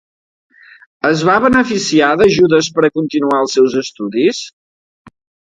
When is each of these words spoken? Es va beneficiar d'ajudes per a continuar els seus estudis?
Es 1.09 1.19
va 1.29 1.35
beneficiar 1.43 2.09
d'ajudes 2.21 2.71
per 2.79 2.87
a 2.87 2.91
continuar 2.97 3.43
els 3.45 3.55
seus 3.59 3.77
estudis? 3.83 4.41